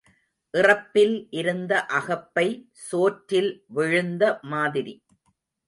இறப்பில் 0.53 1.27
இருந்த 1.31 1.73
அகப்பை 1.91 2.47
சோற்றில் 2.71 3.51
விழுந்த 3.67 4.23
மாதிரி. 4.41 4.95